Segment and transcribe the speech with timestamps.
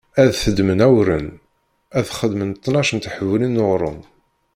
[0.21, 1.27] Ad d-teddmem awren,
[1.97, 3.99] ad d-txedmem tnac n teḥbulin n uɣrum.